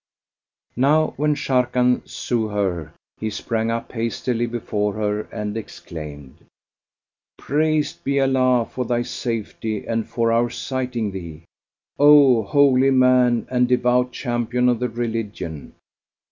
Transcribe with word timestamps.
Now 0.75 1.13
when 1.15 1.35
Sharrkan 1.35 2.09
sew 2.09 2.47
her, 2.47 2.91
he 3.19 3.29
sprang 3.29 3.69
up 3.69 3.91
hastily 3.91 4.47
before 4.47 4.93
her 4.93 5.19
and 5.31 5.55
exclaimed, 5.55 6.43
"Praised 7.37 8.03
be 8.03 8.19
Allah 8.19 8.65
for 8.65 8.83
thy 8.83 9.03
safety 9.03 9.85
and 9.85 10.07
for 10.09 10.31
our 10.31 10.49
sighting 10.49 11.11
thee, 11.11 11.43
O 11.99 12.41
holy 12.41 12.89
man 12.89 13.45
and 13.51 13.67
devout 13.67 14.11
champion 14.11 14.69
of 14.69 14.79
the 14.79 14.89
Religion!" 14.89 15.75